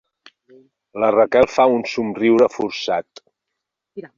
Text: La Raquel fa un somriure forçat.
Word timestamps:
La 1.03 1.09
Raquel 1.15 1.45
fa 1.57 1.67
un 1.75 1.85
somriure 1.93 2.51
forçat. 2.57 3.25